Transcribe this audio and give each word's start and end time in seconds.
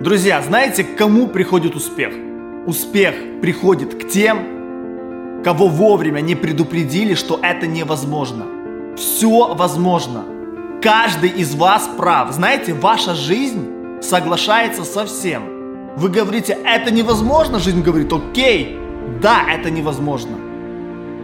Друзья, 0.00 0.42
знаете, 0.42 0.84
к 0.84 0.94
кому 0.94 1.26
приходит 1.26 1.74
успех? 1.74 2.12
Успех 2.66 3.14
приходит 3.40 3.94
к 3.94 4.08
тем, 4.08 5.42
кого 5.42 5.68
вовремя 5.68 6.20
не 6.20 6.34
предупредили, 6.34 7.14
что 7.14 7.40
это 7.42 7.66
невозможно. 7.66 8.44
Все 8.98 9.54
возможно. 9.54 10.24
Каждый 10.82 11.30
из 11.30 11.54
вас 11.54 11.88
прав. 11.96 12.30
Знаете, 12.32 12.74
ваша 12.74 13.14
жизнь 13.14 13.66
соглашается 14.02 14.84
со 14.84 15.06
всем. 15.06 15.96
Вы 15.96 16.10
говорите, 16.10 16.58
это 16.62 16.90
невозможно, 16.90 17.58
жизнь 17.58 17.82
говорит, 17.82 18.12
окей, 18.12 18.78
да, 19.22 19.46
это 19.50 19.70
невозможно. 19.70 20.36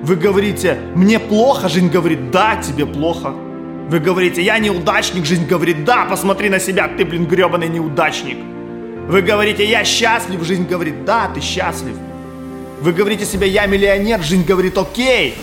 Вы 0.03 0.17
говорите, 0.17 0.79
мне 0.95 1.19
плохо, 1.19 1.69
жизнь 1.69 1.91
говорит, 1.91 2.31
да, 2.31 2.57
тебе 2.57 2.87
плохо. 2.87 3.35
Вы 3.89 3.99
говорите, 3.99 4.41
я 4.41 4.59
неудачник, 4.59 5.27
жизнь 5.27 5.47
говорит, 5.47 5.85
да, 5.85 6.07
посмотри 6.07 6.49
на 6.49 6.59
себя, 6.59 6.89
ты, 6.89 7.05
блин, 7.05 7.27
гребаный 7.27 7.69
неудачник. 7.69 8.39
Вы 9.09 9.23
говорите, 9.23 9.69
я 9.69 9.85
счастлив, 9.85 10.43
жизнь 10.43 10.67
говорит, 10.67 11.05
да, 11.05 11.29
ты 11.29 11.41
счастлив. 11.41 11.97
Вы 12.81 12.93
говорите 12.93 13.25
себе, 13.25 13.49
я 13.49 13.67
миллионер, 13.67 14.23
жизнь 14.23 14.45
говорит, 14.45 14.79
окей, 14.79 15.37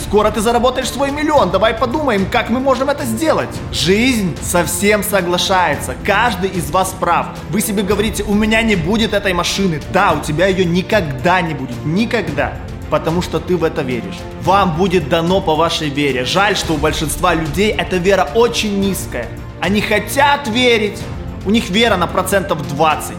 Скоро 0.00 0.30
ты 0.30 0.40
заработаешь 0.40 0.88
свой 0.88 1.10
миллион, 1.10 1.50
давай 1.50 1.74
подумаем, 1.74 2.26
как 2.32 2.48
мы 2.48 2.58
можем 2.58 2.88
это 2.88 3.04
сделать. 3.04 3.50
Жизнь 3.70 4.36
совсем 4.42 5.04
соглашается, 5.04 5.94
каждый 6.04 6.48
из 6.50 6.70
вас 6.70 6.96
прав. 6.98 7.26
Вы 7.50 7.60
себе 7.60 7.82
говорите, 7.82 8.24
у 8.24 8.34
меня 8.34 8.62
не 8.62 8.76
будет 8.76 9.12
этой 9.12 9.34
машины. 9.34 9.80
Да, 9.92 10.12
у 10.12 10.24
тебя 10.24 10.46
ее 10.46 10.64
никогда 10.64 11.40
не 11.42 11.54
будет, 11.54 11.84
никогда 11.84 12.54
потому 12.90 13.22
что 13.22 13.38
ты 13.38 13.56
в 13.56 13.62
это 13.62 13.82
веришь. 13.82 14.18
Вам 14.42 14.76
будет 14.76 15.08
дано 15.08 15.40
по 15.40 15.54
вашей 15.54 15.90
вере. 15.90 16.24
Жаль, 16.24 16.56
что 16.56 16.74
у 16.74 16.76
большинства 16.76 17.34
людей 17.34 17.70
эта 17.70 17.98
вера 17.98 18.28
очень 18.34 18.80
низкая. 18.80 19.28
Они 19.60 19.80
хотят 19.80 20.48
верить, 20.48 20.98
у 21.44 21.50
них 21.50 21.70
вера 21.70 21.96
на 21.96 22.06
процентов 22.06 22.66
20. 22.68 23.16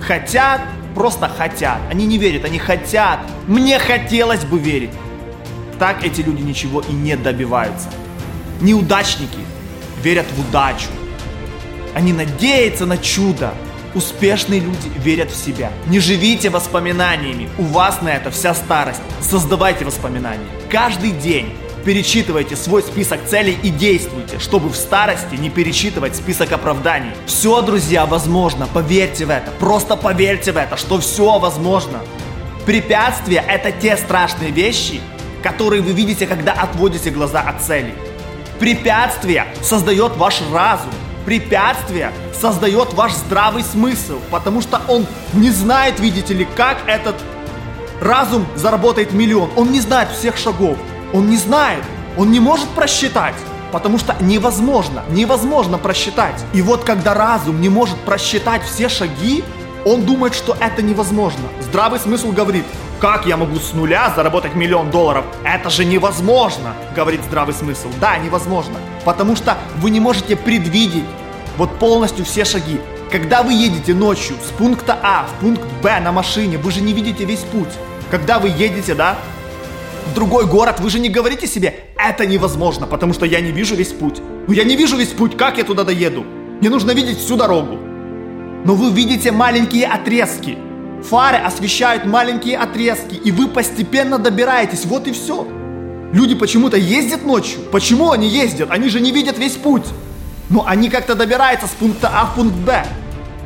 Хотят, 0.00 0.60
просто 0.94 1.28
хотят. 1.28 1.78
Они 1.90 2.06
не 2.06 2.18
верят, 2.18 2.44
они 2.44 2.58
хотят. 2.58 3.20
Мне 3.46 3.78
хотелось 3.78 4.44
бы 4.44 4.58
верить. 4.58 4.90
Так 5.78 6.04
эти 6.04 6.20
люди 6.20 6.42
ничего 6.42 6.80
и 6.80 6.92
не 6.92 7.16
добиваются. 7.16 7.88
Неудачники 8.60 9.38
верят 10.02 10.26
в 10.34 10.48
удачу. 10.48 10.88
Они 11.94 12.12
надеются 12.12 12.86
на 12.86 12.98
чудо, 12.98 13.52
Успешные 13.94 14.60
люди 14.60 14.90
верят 14.98 15.30
в 15.30 15.36
себя. 15.36 15.72
Не 15.86 15.98
живите 15.98 16.50
воспоминаниями. 16.50 17.48
У 17.58 17.62
вас 17.62 18.02
на 18.02 18.10
это 18.10 18.30
вся 18.30 18.54
старость. 18.54 19.00
Создавайте 19.20 19.84
воспоминания. 19.84 20.46
Каждый 20.70 21.12
день 21.12 21.54
перечитывайте 21.88 22.54
свой 22.54 22.82
список 22.82 23.24
целей 23.24 23.58
и 23.62 23.70
действуйте, 23.70 24.38
чтобы 24.38 24.68
в 24.68 24.76
старости 24.76 25.36
не 25.36 25.48
перечитывать 25.48 26.14
список 26.14 26.52
оправданий. 26.52 27.12
Все, 27.24 27.62
друзья, 27.62 28.04
возможно. 28.04 28.68
Поверьте 28.74 29.24
в 29.24 29.30
это. 29.30 29.50
Просто 29.52 29.96
поверьте 29.96 30.52
в 30.52 30.58
это, 30.58 30.76
что 30.76 31.00
все 31.00 31.38
возможно. 31.38 32.00
Препятствия– 32.66 33.42
это 33.48 33.72
те 33.72 33.96
страшные 33.96 34.50
вещи, 34.50 35.00
которые 35.42 35.80
вы 35.80 35.92
видите, 35.92 36.26
когда 36.26 36.52
отводите 36.52 37.08
глаза 37.08 37.40
от 37.40 37.62
цели. 37.62 37.94
Препятствия 38.60 39.46
создает 39.62 40.14
ваш 40.18 40.42
разум. 40.52 40.92
Препятствия 41.24 42.12
создает 42.38 42.92
ваш 42.92 43.14
здравый 43.14 43.62
смысл, 43.62 44.20
потому 44.30 44.60
что 44.60 44.82
он 44.88 45.06
не 45.32 45.48
знает, 45.48 46.00
видите 46.00 46.34
ли, 46.34 46.46
как 46.54 46.76
этот 46.86 47.16
разум 48.02 48.46
заработает 48.56 49.14
миллион. 49.14 49.48
Он 49.56 49.72
не 49.72 49.80
знает 49.80 50.10
всех 50.10 50.36
шагов. 50.36 50.76
Он 51.12 51.28
не 51.28 51.36
знает. 51.36 51.84
Он 52.16 52.30
не 52.30 52.40
может 52.40 52.68
просчитать. 52.70 53.34
Потому 53.72 53.98
что 53.98 54.16
невозможно, 54.20 55.04
невозможно 55.10 55.76
просчитать. 55.78 56.42
И 56.54 56.62
вот 56.62 56.84
когда 56.84 57.12
разум 57.14 57.60
не 57.60 57.68
может 57.68 57.98
просчитать 57.98 58.62
все 58.62 58.88
шаги, 58.88 59.44
он 59.84 60.02
думает, 60.02 60.34
что 60.34 60.56
это 60.58 60.82
невозможно. 60.82 61.44
Здравый 61.60 62.00
смысл 62.00 62.32
говорит, 62.32 62.64
как 62.98 63.26
я 63.26 63.36
могу 63.36 63.56
с 63.58 63.74
нуля 63.74 64.12
заработать 64.16 64.54
миллион 64.54 64.90
долларов? 64.90 65.24
Это 65.44 65.70
же 65.70 65.84
невозможно, 65.84 66.74
говорит 66.96 67.22
здравый 67.24 67.54
смысл. 67.54 67.88
Да, 68.00 68.16
невозможно. 68.18 68.78
Потому 69.04 69.36
что 69.36 69.56
вы 69.76 69.90
не 69.90 70.00
можете 70.00 70.34
предвидеть 70.34 71.04
вот 71.56 71.78
полностью 71.78 72.24
все 72.24 72.44
шаги. 72.44 72.80
Когда 73.10 73.42
вы 73.42 73.52
едете 73.52 73.94
ночью 73.94 74.36
с 74.46 74.50
пункта 74.50 74.98
А 75.02 75.26
в 75.26 75.40
пункт 75.40 75.64
Б 75.82 76.00
на 76.00 76.12
машине, 76.12 76.58
вы 76.58 76.72
же 76.72 76.80
не 76.80 76.92
видите 76.92 77.24
весь 77.24 77.40
путь. 77.40 77.72
Когда 78.10 78.38
вы 78.38 78.48
едете, 78.48 78.94
да, 78.94 79.16
другой 80.14 80.46
город, 80.46 80.80
вы 80.80 80.90
же 80.90 80.98
не 80.98 81.08
говорите 81.08 81.46
себе, 81.46 81.86
это 81.96 82.26
невозможно, 82.26 82.86
потому 82.86 83.12
что 83.12 83.26
я 83.26 83.40
не 83.40 83.52
вижу 83.52 83.74
весь 83.74 83.92
путь. 83.92 84.20
Ну 84.46 84.52
я 84.52 84.64
не 84.64 84.76
вижу 84.76 84.96
весь 84.96 85.08
путь, 85.08 85.36
как 85.36 85.58
я 85.58 85.64
туда 85.64 85.84
доеду? 85.84 86.24
Мне 86.60 86.70
нужно 86.70 86.92
видеть 86.92 87.18
всю 87.18 87.36
дорогу. 87.36 87.78
Но 88.64 88.74
вы 88.74 88.90
видите 88.90 89.30
маленькие 89.32 89.86
отрезки. 89.86 90.58
Фары 91.08 91.36
освещают 91.36 92.04
маленькие 92.04 92.58
отрезки, 92.58 93.14
и 93.14 93.30
вы 93.30 93.48
постепенно 93.48 94.18
добираетесь, 94.18 94.84
вот 94.84 95.06
и 95.06 95.12
все. 95.12 95.46
Люди 96.12 96.34
почему-то 96.34 96.76
ездят 96.76 97.24
ночью. 97.24 97.60
Почему 97.70 98.10
они 98.10 98.28
ездят? 98.28 98.70
Они 98.70 98.88
же 98.88 99.00
не 99.00 99.12
видят 99.12 99.38
весь 99.38 99.56
путь. 99.56 99.84
Но 100.50 100.64
они 100.66 100.88
как-то 100.88 101.14
добираются 101.14 101.66
с 101.66 101.70
пункта 101.70 102.10
А 102.12 102.26
в 102.26 102.34
пункт 102.34 102.56
Б. 102.56 102.84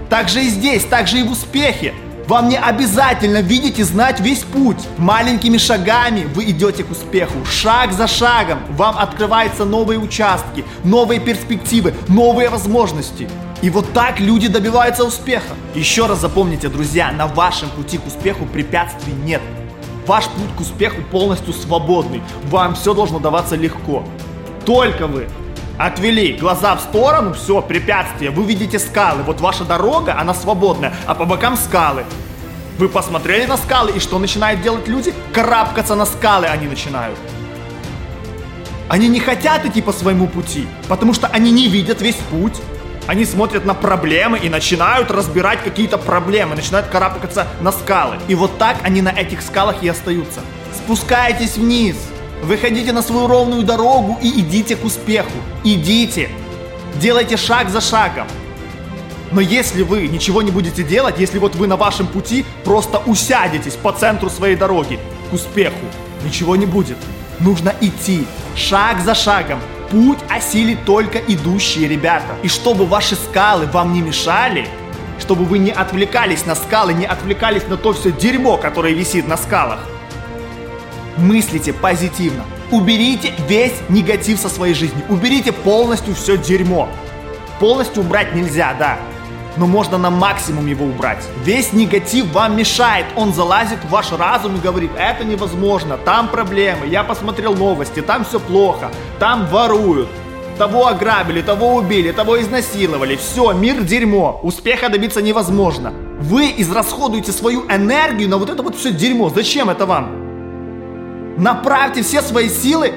Так 0.09 0.29
же 0.29 0.45
и 0.45 0.49
здесь, 0.49 0.85
так 0.85 1.09
же 1.09 1.19
и 1.19 1.23
в 1.23 1.33
успехе. 1.33 1.95
Вам 2.29 2.49
не 2.49 2.57
обязательно 2.57 3.41
видеть 3.41 3.79
и 3.79 3.83
знать 3.83 4.21
весь 4.21 4.41
путь. 4.41 4.79
Маленькими 4.97 5.59
шагами 5.59 6.25
вы 6.35 6.45
идете 6.45 6.85
к 6.85 6.91
успеху. 6.91 7.45
Шаг 7.45 7.93
за 7.93 8.07
шагом 8.07 8.61
вам 8.71 8.97
открываются 8.97 9.65
новые 9.65 9.99
участки, 9.99 10.65
новые 10.85 11.21
перспективы, 11.21 11.95
новые 12.09 12.49
возможности. 12.49 13.29
И 13.61 13.71
вот 13.71 13.93
так 13.93 14.21
люди 14.21 14.49
добиваются 14.49 15.05
успеха. 15.05 15.55
Еще 15.75 16.07
раз 16.07 16.21
запомните, 16.21 16.69
друзья, 16.69 17.13
на 17.13 17.27
вашем 17.27 17.71
пути 17.71 17.99
к 17.99 18.07
успеху 18.07 18.47
препятствий 18.47 19.13
нет. 19.13 19.43
Ваш 20.07 20.25
путь 20.25 20.57
к 20.57 20.61
успеху 20.61 21.03
полностью 21.11 21.53
свободный. 21.53 22.23
Вам 22.45 22.75
все 22.75 22.95
должно 22.95 23.19
даваться 23.19 23.57
легко. 23.57 24.05
Только 24.65 25.07
вы 25.07 25.29
Отвели 25.79 26.35
глаза 26.35 26.77
в 26.77 26.81
сторону, 26.81 27.33
все, 27.33 27.63
препятствие. 27.63 28.31
Вы 28.31 28.45
видите 28.45 28.79
скалы. 28.79 29.23
Вот 29.23 29.41
ваша 29.41 29.65
дорога, 29.65 30.19
она 30.19 30.35
свободная, 30.35 30.95
а 31.07 31.15
по 31.15 31.25
бокам 31.25 31.57
скалы. 31.57 32.05
Вы 32.79 32.89
посмотрели 32.89 33.47
на 33.47 33.57
скалы, 33.57 33.93
и 33.93 33.99
что 33.99 34.19
начинают 34.19 34.63
делать 34.63 34.89
люди? 34.89 35.15
Карабкаться 35.33 35.95
на 35.95 36.07
скалы 36.07 36.47
они 36.47 36.67
начинают. 36.67 37.19
Они 38.89 39.09
не 39.09 39.21
хотят 39.21 39.65
идти 39.65 39.81
по 39.81 39.93
своему 39.93 40.27
пути, 40.27 40.67
потому 40.89 41.15
что 41.15 41.27
они 41.29 41.51
не 41.51 41.69
видят 41.69 42.03
весь 42.03 42.17
путь. 42.31 42.61
Они 43.07 43.25
смотрят 43.25 43.65
на 43.65 43.75
проблемы 43.75 44.39
и 44.39 44.49
начинают 44.49 45.11
разбирать 45.11 45.63
какие-то 45.65 45.99
проблемы, 45.99 46.55
начинают 46.55 46.89
карабкаться 46.89 47.49
на 47.61 47.73
скалы. 47.73 48.19
И 48.29 48.35
вот 48.35 48.59
так 48.59 48.77
они 48.83 49.03
на 49.03 49.09
этих 49.09 49.43
скалах 49.43 49.83
и 49.83 49.89
остаются. 49.89 50.41
Спускайтесь 50.75 51.57
вниз, 51.57 51.97
Выходите 52.43 52.93
на 52.93 53.03
свою 53.03 53.29
ровную 53.29 53.63
дорогу 53.63 54.19
и 54.21 54.41
идите 54.41 54.75
к 54.75 54.85
успеху. 54.85 55.31
Идите. 55.63 56.29
Делайте 56.97 57.37
шаг 57.37 57.71
за 57.71 57.81
шагом. 57.81 58.27
Но 59.31 59.41
если 59.41 59.83
вы 59.83 60.09
ничего 60.09 60.43
не 60.43 60.51
будете 60.51 60.83
делать, 60.83 61.21
если 61.21 61.39
вот 61.39 61.55
вы 61.55 61.69
на 61.69 61.77
вашем 61.77 62.09
пути 62.09 62.45
просто 62.65 62.99
усядетесь 63.07 63.75
по 63.75 63.93
центру 63.93 64.29
своей 64.29 64.57
дороги 64.57 64.99
к 65.31 65.33
успеху, 65.33 65.87
ничего 66.25 66.57
не 66.57 66.67
будет. 66.67 66.99
Нужно 67.39 67.73
идти 67.81 68.27
шаг 68.57 69.01
за 69.01 69.15
шагом. 69.15 69.61
Путь 69.93 70.19
осилит 70.29 70.85
только 70.85 71.19
идущие 71.19 71.87
ребята. 71.87 72.35
И 72.43 72.49
чтобы 72.49 72.87
ваши 72.87 73.15
скалы 73.15 73.67
вам 73.67 73.93
не 73.93 74.03
мешали, 74.03 74.69
чтобы 75.21 75.45
вы 75.45 75.59
не 75.59 75.71
отвлекались 75.71 76.45
на 76.45 76.57
скалы, 76.57 76.93
не 76.93 77.07
отвлекались 77.07 77.69
на 77.69 77.77
то 77.77 77.93
все 77.93 78.11
дерьмо, 78.11 78.57
которое 78.57 78.95
висит 78.95 79.29
на 79.29 79.37
скалах, 79.37 79.79
мыслите 81.17 81.73
позитивно. 81.73 82.45
Уберите 82.71 83.33
весь 83.49 83.75
негатив 83.89 84.39
со 84.39 84.49
своей 84.49 84.75
жизни. 84.75 85.03
Уберите 85.09 85.53
полностью 85.53 86.15
все 86.15 86.37
дерьмо. 86.37 86.89
Полностью 87.61 88.03
убрать 88.03 88.35
нельзя, 88.35 88.75
да. 88.79 88.99
Но 89.57 89.67
можно 89.67 89.99
на 89.99 90.11
максимум 90.11 90.67
его 90.67 90.87
убрать. 90.87 91.23
Весь 91.45 91.73
негатив 91.73 92.33
вам 92.33 92.57
мешает. 92.57 93.05
Он 93.17 93.35
залазит 93.35 93.79
в 93.85 93.91
ваш 93.91 94.11
разум 94.13 94.57
и 94.57 94.61
говорит, 94.61 94.91
это 94.97 95.25
невозможно, 95.25 95.99
там 95.99 96.29
проблемы, 96.29 96.87
я 96.87 97.05
посмотрел 97.05 97.55
новости, 97.55 98.01
там 98.01 98.25
все 98.25 98.41
плохо, 98.41 98.91
там 99.19 99.47
воруют, 99.49 100.09
того 100.57 100.87
ограбили, 100.87 101.43
того 101.43 101.75
убили, 101.75 102.13
того 102.13 102.41
изнасиловали. 102.41 103.17
Все, 103.17 103.53
мир 103.53 103.83
дерьмо. 103.83 104.41
Успеха 104.43 104.89
добиться 104.89 105.21
невозможно. 105.21 105.93
Вы 106.21 106.55
израсходуете 106.57 107.33
свою 107.33 107.67
энергию 107.69 108.29
на 108.29 108.39
вот 108.39 108.49
это 108.49 108.63
вот 108.63 108.77
все 108.77 108.93
дерьмо. 108.93 109.29
Зачем 109.29 109.71
это 109.71 109.87
вам? 109.87 110.22
Направьте 111.39 112.03
все 112.03 112.21
свои 112.21 112.49
силы 112.49 112.93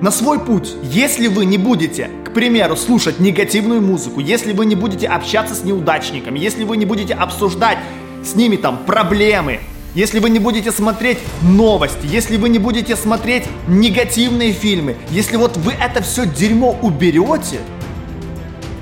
на 0.00 0.10
свой 0.10 0.40
путь. 0.40 0.74
Если 0.82 1.28
вы 1.28 1.44
не 1.44 1.58
будете, 1.58 2.10
к 2.24 2.32
примеру, 2.32 2.76
слушать 2.76 3.20
негативную 3.20 3.80
музыку, 3.80 4.20
если 4.20 4.52
вы 4.52 4.66
не 4.66 4.74
будете 4.74 5.06
общаться 5.06 5.54
с 5.54 5.62
неудачниками, 5.62 6.38
если 6.38 6.64
вы 6.64 6.76
не 6.76 6.84
будете 6.84 7.14
обсуждать 7.14 7.78
с 8.24 8.34
ними 8.34 8.56
там 8.56 8.78
проблемы, 8.84 9.60
если 9.94 10.18
вы 10.18 10.28
не 10.28 10.40
будете 10.40 10.72
смотреть 10.72 11.18
новости, 11.40 12.04
если 12.04 12.36
вы 12.36 12.48
не 12.48 12.58
будете 12.58 12.96
смотреть 12.96 13.44
негативные 13.68 14.52
фильмы, 14.52 14.96
если 15.10 15.36
вот 15.36 15.56
вы 15.56 15.72
это 15.72 16.02
все 16.02 16.26
дерьмо 16.26 16.76
уберете, 16.82 17.60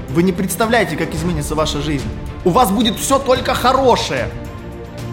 вы 0.09 0.23
не 0.23 0.33
представляете, 0.33 0.97
как 0.97 1.15
изменится 1.15 1.55
ваша 1.55 1.83
жизнь. 1.83 2.09
У 2.45 2.51
вас 2.51 2.71
будет 2.71 2.97
все 2.97 3.19
только 3.19 3.55
хорошее. 3.55 4.29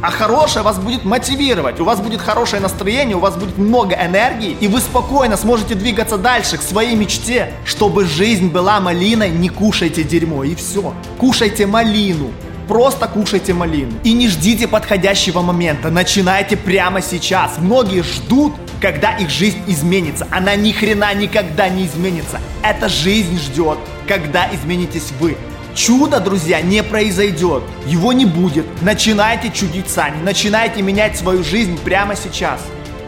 А 0.02 0.10
хорошее 0.10 0.64
вас 0.64 0.80
будет 0.80 1.06
мотивировать, 1.06 1.80
у 1.80 1.86
вас 1.86 2.00
будет 2.00 2.22
хорошее 2.22 2.60
настроение, 2.60 3.16
у 3.16 3.20
вас 3.20 3.36
будет 3.36 3.60
много 3.60 3.94
энергии, 3.94 4.58
и 4.60 4.68
вы 4.68 4.80
спокойно 4.80 5.38
сможете 5.38 5.76
двигаться 5.76 6.18
дальше 6.18 6.58
к 6.58 6.64
своей 6.64 6.96
мечте. 6.96 7.54
Чтобы 7.66 8.06
жизнь 8.06 8.50
была 8.50 8.80
малиной, 8.80 9.30
не 9.30 9.50
кушайте 9.50 10.04
дерьмо, 10.04 10.44
и 10.44 10.56
все. 10.56 10.96
Кушайте 11.20 11.68
малину. 11.68 12.32
Просто 12.68 13.08
кушайте 13.08 13.54
малину. 13.54 13.92
И 14.04 14.14
не 14.14 14.28
ждите 14.28 14.68
подходящего 14.68 15.42
момента, 15.42 15.92
начинайте 15.92 16.58
прямо 16.58 17.02
сейчас. 17.02 17.60
Многие 17.60 18.02
ждут, 18.02 18.54
когда 18.82 19.12
их 19.12 19.30
жизнь 19.30 19.62
изменится. 19.68 20.28
Она 20.32 20.56
ни 20.56 20.72
хрена 20.72 21.14
никогда 21.14 21.70
не 21.70 21.86
изменится. 21.86 22.40
Эта 22.64 22.90
жизнь 22.90 23.38
ждет, 23.38 23.78
когда 24.08 24.48
изменитесь 24.52 25.12
вы. 25.20 25.38
Чудо, 25.74 26.20
друзья, 26.20 26.62
не 26.62 26.84
произойдет. 26.84 27.64
Его 27.86 28.12
не 28.12 28.26
будет. 28.26 28.66
Начинайте 28.82 29.50
чудить 29.50 29.90
сами. 29.90 30.22
Начинайте 30.22 30.82
менять 30.82 31.18
свою 31.18 31.44
жизнь 31.44 31.80
прямо 31.84 32.16
сейчас. 32.16 32.62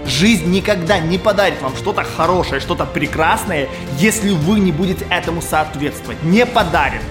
Жизнь 0.06 0.50
никогда 0.50 1.00
не 1.00 1.18
подарит 1.18 1.62
вам 1.62 1.76
что-то 1.76 2.04
хорошее, 2.04 2.62
что-то 2.62 2.86
прекрасное, 2.86 3.70
если 3.98 4.32
вы 4.32 4.60
не 4.60 4.72
будете 4.72 5.06
этому 5.10 5.42
соответствовать. 5.42 6.22
Не 6.24 6.46
подарит. 6.46 7.02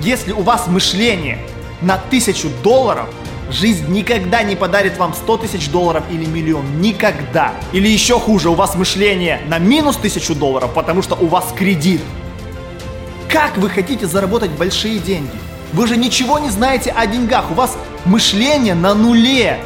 Если 0.00 0.32
у 0.32 0.42
вас 0.42 0.66
мышление 0.66 1.38
на 1.80 1.96
тысячу 1.96 2.48
долларов, 2.62 3.08
жизнь 3.50 3.90
никогда 3.92 4.42
не 4.42 4.56
подарит 4.56 4.96
вам 4.98 5.14
100 5.14 5.36
тысяч 5.38 5.68
долларов 5.68 6.04
или 6.10 6.24
миллион. 6.24 6.80
Никогда. 6.80 7.52
Или 7.72 7.88
еще 7.88 8.18
хуже, 8.18 8.50
у 8.50 8.54
вас 8.54 8.74
мышление 8.74 9.40
на 9.48 9.58
минус 9.58 9.96
тысячу 9.96 10.34
долларов, 10.34 10.72
потому 10.74 11.02
что 11.02 11.14
у 11.16 11.26
вас 11.26 11.46
кредит. 11.56 12.00
Как 13.32 13.56
вы 13.56 13.70
хотите 13.70 14.06
заработать 14.06 14.50
большие 14.50 14.98
деньги? 14.98 15.32
Вы 15.72 15.86
же 15.86 15.96
ничего 15.96 16.38
не 16.38 16.50
знаете 16.50 16.90
о 16.90 17.06
деньгах. 17.06 17.50
У 17.50 17.54
вас 17.54 17.78
мышление 18.04 18.74
на 18.74 18.92
нуле. 18.92 19.58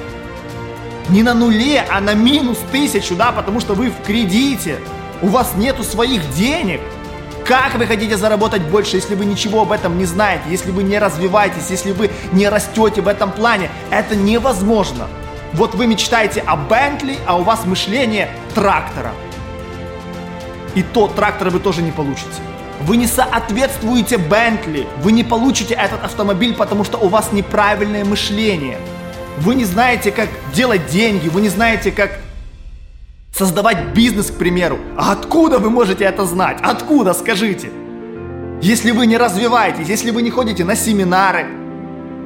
Не 1.08 1.24
на 1.24 1.34
нуле, 1.34 1.84
а 1.90 2.00
на 2.00 2.14
минус 2.14 2.58
тысячу, 2.70 3.16
да, 3.16 3.32
потому 3.32 3.58
что 3.58 3.74
вы 3.74 3.90
в 3.90 4.06
кредите. 4.06 4.78
У 5.20 5.26
вас 5.26 5.54
нету 5.56 5.82
своих 5.82 6.30
денег. 6.36 6.80
Как 7.44 7.74
вы 7.74 7.86
хотите 7.86 8.16
заработать 8.16 8.62
больше, 8.62 8.96
если 8.96 9.16
вы 9.16 9.24
ничего 9.24 9.62
об 9.62 9.72
этом 9.72 9.98
не 9.98 10.04
знаете, 10.04 10.44
если 10.48 10.70
вы 10.70 10.84
не 10.84 11.00
развиваетесь, 11.00 11.68
если 11.68 11.90
вы 11.90 12.12
не 12.30 12.48
растете 12.48 13.00
в 13.00 13.08
этом 13.08 13.32
плане? 13.32 13.70
Это 13.90 14.14
невозможно. 14.14 15.08
Вот 15.54 15.74
вы 15.74 15.88
мечтаете 15.88 16.40
о 16.46 16.56
Бентли, 16.56 17.18
а 17.26 17.36
у 17.36 17.42
вас 17.42 17.64
мышление 17.64 18.30
трактора. 18.54 19.10
И 20.76 20.84
то 20.84 21.08
трактора 21.08 21.50
вы 21.50 21.58
тоже 21.58 21.82
не 21.82 21.90
получите. 21.90 22.30
Вы 22.82 22.96
не 22.99 23.06
соответствуете 23.06 24.19
Бентли. 24.19 24.87
Вы 25.02 25.12
не 25.12 25.25
получите 25.25 25.75
этот 25.75 26.05
автомобиль, 26.05 26.55
потому 26.55 26.84
что 26.84 26.99
у 26.99 27.08
вас 27.08 27.32
неправильное 27.32 28.05
мышление. 28.05 28.78
Вы 29.38 29.55
не 29.55 29.64
знаете, 29.64 30.12
как 30.12 30.28
делать 30.55 30.87
деньги, 30.87 31.28
вы 31.28 31.40
не 31.40 31.49
знаете, 31.49 31.90
как 31.90 32.19
создавать 33.34 33.94
бизнес, 33.94 34.31
к 34.31 34.34
примеру. 34.34 34.78
А 34.96 35.12
откуда 35.12 35.58
вы 35.58 35.70
можете 35.70 36.05
это 36.05 36.25
знать? 36.25 36.58
Откуда, 36.62 37.12
скажите? 37.12 37.70
Если 38.62 38.90
вы 38.93 39.06
не 39.06 39.19
развиваетесь, 39.19 39.88
если 39.88 40.11
вы 40.11 40.23
не 40.23 40.31
ходите 40.31 40.64
на 40.64 40.75
семинары 40.75 41.46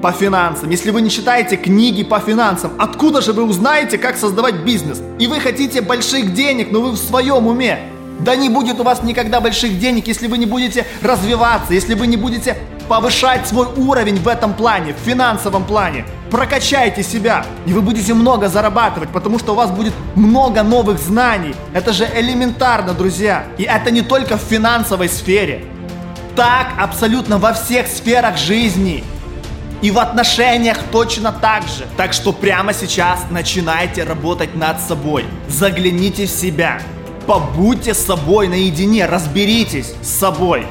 по 0.01 0.13
финансам, 0.13 0.71
если 0.71 0.91
вы 0.91 1.03
не 1.03 1.11
читаете 1.11 1.57
книги 1.57 2.05
по 2.05 2.21
финансам, 2.21 2.73
откуда 2.79 3.21
же 3.21 3.33
вы 3.33 3.43
узнаете, 3.43 3.99
как 3.99 4.17
создавать 4.17 4.65
бизнес? 4.65 5.03
И 5.19 5.27
вы 5.27 5.41
хотите 5.41 5.81
больших 5.81 6.33
денег, 6.33 6.71
но 6.71 6.81
вы 6.81 6.93
в 6.93 6.97
своем 6.97 7.49
уме. 7.49 7.91
Да 8.25 8.37
не 8.37 8.49
будет 8.49 8.79
у 8.81 8.83
вас 8.83 9.03
никогда 9.03 9.41
больших 9.41 9.79
денег, 9.79 10.07
если 10.07 10.27
вы 10.27 10.37
не 10.39 10.47
будете 10.47 10.87
развиваться, 11.03 11.73
если 11.73 11.95
вы 11.95 12.07
не 12.07 12.17
будете 12.17 12.57
повышать 12.87 13.47
свой 13.47 13.67
уровень 13.77 14.17
в 14.17 14.29
этом 14.29 14.53
плане, 14.53 14.93
в 14.93 15.07
финансовом 15.07 15.65
плане. 15.65 16.05
Прокачайте 16.31 17.03
себя, 17.03 17.47
и 17.67 17.73
вы 17.73 17.81
будете 17.81 18.13
много 18.15 18.49
зарабатывать, 18.49 19.11
потому 19.11 19.39
что 19.39 19.53
у 19.53 19.55
вас 19.55 19.71
будет 19.71 19.95
много 20.17 20.63
новых 20.63 20.99
знаний. 20.99 21.55
Это 21.73 21.93
же 21.93 22.09
элементарно, 22.15 22.93
друзья. 22.93 23.45
И 23.59 23.63
это 23.63 23.91
не 23.91 24.03
только 24.03 24.37
в 24.37 24.41
финансовой 24.41 25.09
сфере. 25.09 25.65
Так 26.37 26.73
абсолютно 26.79 27.39
во 27.39 27.53
всех 27.53 27.87
сферах 27.87 28.37
жизни. 28.37 29.03
И 29.83 29.91
в 29.91 29.99
отношениях 29.99 30.79
точно 30.93 31.33
так 31.33 31.63
же. 31.63 31.87
Так 31.97 32.13
что 32.13 32.33
прямо 32.33 32.75
сейчас 32.75 33.21
начинайте 33.31 34.05
работать 34.05 34.55
над 34.55 34.81
собой. 34.81 35.25
Загляните 35.49 36.27
в 36.27 36.31
себя. 36.31 36.81
Побудьте 37.31 37.95
с 37.95 38.05
собой 38.05 38.49
наедине, 38.49 39.07
разберитесь 39.07 39.95
с 40.03 40.09
собой. 40.09 40.67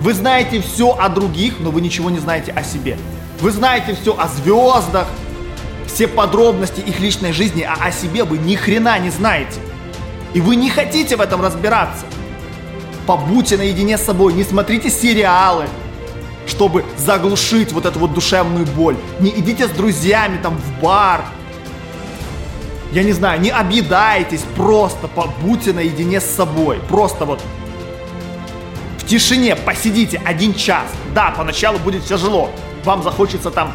Вы 0.00 0.14
знаете 0.14 0.60
все 0.60 0.92
о 0.96 1.08
других, 1.08 1.58
но 1.58 1.72
вы 1.72 1.80
ничего 1.80 2.08
не 2.08 2.20
знаете 2.20 2.52
о 2.52 2.62
себе. 2.62 2.96
Вы 3.40 3.50
знаете 3.50 3.96
все 4.00 4.16
о 4.16 4.28
звездах, 4.28 5.08
все 5.88 6.06
подробности 6.06 6.78
их 6.78 7.00
личной 7.00 7.32
жизни, 7.32 7.62
а 7.62 7.84
о 7.84 7.90
себе 7.90 8.22
вы 8.22 8.38
ни 8.38 8.54
хрена 8.54 8.96
не 9.00 9.10
знаете. 9.10 9.58
И 10.34 10.40
вы 10.40 10.54
не 10.54 10.70
хотите 10.70 11.16
в 11.16 11.20
этом 11.20 11.42
разбираться. 11.42 12.06
Побудьте 13.04 13.56
наедине 13.56 13.98
с 13.98 14.04
собой, 14.04 14.34
не 14.34 14.44
смотрите 14.44 14.90
сериалы, 14.90 15.66
чтобы 16.46 16.84
заглушить 16.96 17.72
вот 17.72 17.86
эту 17.86 17.98
вот 17.98 18.14
душевную 18.14 18.66
боль. 18.66 18.94
Не 19.18 19.30
идите 19.30 19.66
с 19.66 19.70
друзьями 19.70 20.38
там 20.40 20.58
в 20.58 20.80
бар, 20.80 21.24
я 22.92 23.02
не 23.02 23.12
знаю, 23.12 23.40
не 23.40 23.50
объедайтесь, 23.50 24.42
просто 24.56 25.08
побудьте 25.08 25.72
наедине 25.72 26.20
с 26.20 26.24
собой. 26.24 26.80
Просто 26.88 27.24
вот 27.24 27.40
в 28.98 29.06
тишине 29.06 29.56
посидите 29.56 30.20
один 30.24 30.54
час. 30.54 30.86
Да, 31.14 31.34
поначалу 31.36 31.78
будет 31.78 32.04
тяжело. 32.04 32.50
Вам 32.84 33.02
захочется 33.02 33.50
там 33.50 33.72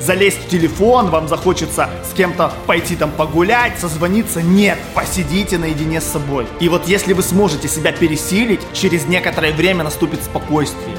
залезть 0.00 0.46
в 0.46 0.48
телефон, 0.48 1.10
вам 1.10 1.28
захочется 1.28 1.90
с 2.08 2.14
кем-то 2.14 2.52
пойти 2.66 2.96
там 2.96 3.10
погулять, 3.10 3.78
созвониться. 3.78 4.42
Нет, 4.42 4.78
посидите 4.94 5.58
наедине 5.58 6.00
с 6.00 6.04
собой. 6.04 6.46
И 6.60 6.68
вот 6.68 6.88
если 6.88 7.12
вы 7.12 7.22
сможете 7.22 7.68
себя 7.68 7.92
пересилить, 7.92 8.60
через 8.72 9.06
некоторое 9.06 9.52
время 9.52 9.84
наступит 9.84 10.22
спокойствие. 10.22 10.96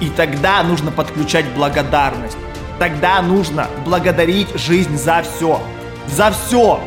И 0.00 0.08
тогда 0.08 0.62
нужно 0.62 0.90
подключать 0.90 1.46
благодарность. 1.54 2.36
Тогда 2.78 3.22
нужно 3.22 3.68
благодарить 3.84 4.48
жизнь 4.56 4.96
за 4.96 5.22
все. 5.22 5.60
За 6.08 6.30
все. 6.30 6.80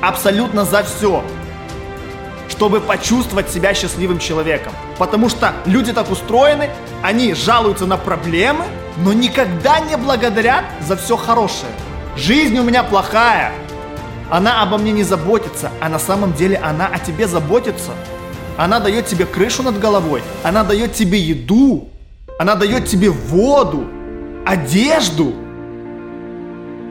Абсолютно 0.00 0.64
за 0.64 0.82
все. 0.82 1.22
Чтобы 2.48 2.80
почувствовать 2.80 3.50
себя 3.50 3.74
счастливым 3.74 4.18
человеком. 4.18 4.72
Потому 4.98 5.28
что 5.28 5.52
люди 5.66 5.92
так 5.92 6.10
устроены, 6.10 6.70
они 7.02 7.34
жалуются 7.34 7.86
на 7.86 7.96
проблемы, 7.96 8.64
но 8.98 9.12
никогда 9.12 9.80
не 9.80 9.96
благодарят 9.96 10.64
за 10.86 10.96
все 10.96 11.16
хорошее. 11.16 11.72
Жизнь 12.16 12.58
у 12.58 12.62
меня 12.62 12.82
плохая. 12.82 13.52
Она 14.30 14.62
обо 14.62 14.78
мне 14.78 14.92
не 14.92 15.02
заботится, 15.02 15.70
а 15.80 15.88
на 15.88 15.98
самом 15.98 16.32
деле 16.34 16.56
она 16.56 16.86
о 16.86 16.98
тебе 16.98 17.26
заботится. 17.26 17.92
Она 18.56 18.80
дает 18.80 19.06
тебе 19.06 19.24
крышу 19.24 19.62
над 19.62 19.78
головой, 19.78 20.22
она 20.42 20.62
дает 20.62 20.94
тебе 20.94 21.18
еду, 21.18 21.88
она 22.38 22.54
дает 22.54 22.86
тебе 22.86 23.10
воду, 23.10 23.86
одежду, 24.44 25.34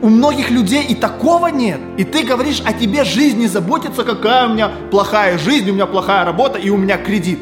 у 0.02 0.08
многих 0.08 0.50
людей 0.50 0.84
и 0.84 0.94
такого 0.96 1.46
нет. 1.46 1.80
И 1.96 2.04
ты 2.04 2.24
говоришь, 2.24 2.60
о 2.66 2.72
тебе 2.72 3.04
жизнь 3.04 3.38
не 3.38 3.46
заботится, 3.46 4.02
какая 4.02 4.48
у 4.48 4.52
меня 4.52 4.68
плохая 4.90 5.38
жизнь, 5.38 5.70
у 5.70 5.74
меня 5.74 5.86
плохая 5.86 6.24
работа 6.24 6.58
и 6.58 6.68
у 6.70 6.76
меня 6.76 6.98
кредит. 6.98 7.38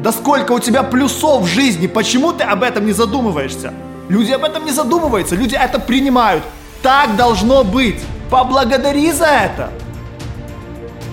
Да 0.00 0.12
сколько 0.12 0.52
у 0.52 0.58
тебя 0.58 0.82
плюсов 0.82 1.42
в 1.42 1.46
жизни, 1.46 1.86
почему 1.86 2.32
ты 2.32 2.42
об 2.42 2.64
этом 2.64 2.84
не 2.84 2.92
задумываешься? 2.92 3.72
Люди 4.08 4.32
об 4.32 4.42
этом 4.44 4.64
не 4.64 4.72
задумываются, 4.72 5.36
люди 5.36 5.54
это 5.54 5.78
принимают. 5.78 6.42
Так 6.82 7.16
должно 7.16 7.62
быть. 7.62 8.02
Поблагодари 8.28 9.10
за 9.12 9.26
это. 9.26 9.70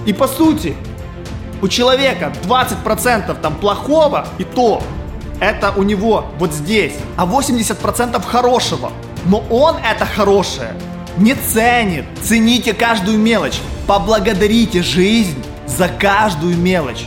И 0.05 0.13
по 0.13 0.27
сути, 0.27 0.75
у 1.61 1.67
человека 1.67 2.33
20% 2.43 3.39
там 3.39 3.55
плохого, 3.55 4.27
и 4.37 4.43
то 4.43 4.81
это 5.39 5.73
у 5.77 5.83
него 5.83 6.25
вот 6.39 6.53
здесь, 6.53 6.93
а 7.17 7.25
80% 7.25 8.21
хорошего 8.25 8.91
но 9.25 9.43
он 9.49 9.75
это 9.77 10.05
хорошее 10.05 10.73
не 11.17 11.33
ценит. 11.33 12.05
Цените 12.21 12.73
каждую 12.73 13.17
мелочь. 13.17 13.59
Поблагодарите 13.87 14.81
жизнь 14.81 15.43
за 15.67 15.87
каждую 15.87 16.57
мелочь. 16.57 17.05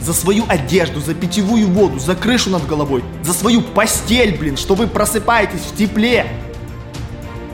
За 0.00 0.12
свою 0.12 0.44
одежду, 0.48 1.00
за 1.00 1.14
питьевую 1.14 1.68
воду, 1.68 1.98
за 1.98 2.14
крышу 2.14 2.50
над 2.50 2.66
головой, 2.66 3.02
за 3.22 3.32
свою 3.32 3.62
постель, 3.62 4.36
блин, 4.36 4.58
что 4.58 4.74
вы 4.74 4.86
просыпаетесь 4.86 5.62
в 5.62 5.74
тепле, 5.76 6.26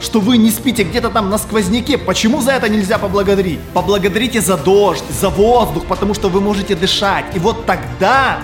что 0.01 0.19
вы 0.19 0.37
не 0.37 0.51
спите 0.51 0.83
где-то 0.83 1.11
там 1.11 1.31
на 1.31 1.39
сквозняке. 1.39 1.97
Почему 1.97 2.41
за 2.41 2.53
это 2.53 2.69
нельзя 2.69 2.99
поблагодарить? 2.99 3.61
Поблагодарите 3.73 4.41
за 4.41 4.57
дождь, 4.57 5.05
за 5.21 5.29
воздух, 5.29 5.85
потому 5.85 6.13
что 6.13 6.29
вы 6.29 6.41
можете 6.41 6.75
дышать. 6.75 7.25
И 7.37 7.39
вот 7.39 7.67
тогда 7.67 8.41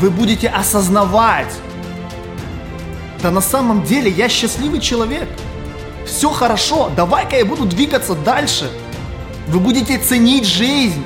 вы 0.00 0.08
будете 0.08 0.48
осознавать, 0.48 1.52
да 3.22 3.30
на 3.30 3.40
самом 3.40 3.82
деле 3.82 4.10
я 4.10 4.28
счастливый 4.28 4.80
человек. 4.80 5.28
Все 6.06 6.30
хорошо, 6.30 6.90
давай-ка 6.96 7.36
я 7.36 7.44
буду 7.44 7.64
двигаться 7.64 8.14
дальше. 8.14 8.70
Вы 9.48 9.60
будете 9.60 9.98
ценить 9.98 10.46
жизнь. 10.46 11.04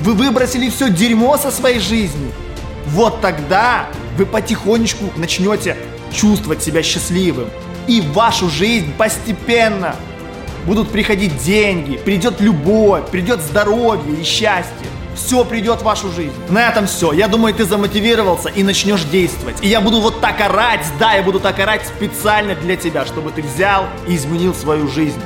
Вы 0.00 0.12
выбросили 0.12 0.68
все 0.68 0.90
дерьмо 0.90 1.36
со 1.38 1.50
своей 1.50 1.80
жизни. 1.80 2.32
Вот 2.88 3.20
тогда 3.20 3.86
вы 4.16 4.26
потихонечку 4.26 5.06
начнете 5.16 5.76
чувствовать 6.12 6.62
себя 6.62 6.82
счастливым. 6.82 7.48
И 7.86 8.00
в 8.00 8.12
вашу 8.12 8.48
жизнь 8.48 8.92
постепенно 8.96 9.96
будут 10.66 10.90
приходить 10.90 11.36
деньги, 11.38 11.96
придет 11.96 12.40
любовь, 12.40 13.08
придет 13.10 13.40
здоровье 13.40 14.20
и 14.20 14.24
счастье. 14.24 14.86
Все 15.16 15.44
придет 15.44 15.80
в 15.80 15.84
вашу 15.84 16.12
жизнь. 16.12 16.34
На 16.48 16.68
этом 16.68 16.86
все. 16.86 17.12
Я 17.12 17.26
думаю, 17.28 17.54
ты 17.54 17.64
замотивировался 17.64 18.48
и 18.48 18.62
начнешь 18.62 19.04
действовать. 19.04 19.56
И 19.62 19.68
я 19.68 19.80
буду 19.80 20.00
вот 20.00 20.20
так 20.20 20.40
орать, 20.40 20.86
да, 20.98 21.14
я 21.14 21.22
буду 21.22 21.40
так 21.40 21.58
орать 21.58 21.86
специально 21.86 22.54
для 22.54 22.76
тебя, 22.76 23.04
чтобы 23.04 23.30
ты 23.30 23.42
взял 23.42 23.86
и 24.06 24.14
изменил 24.14 24.54
свою 24.54 24.88
жизнь. 24.88 25.20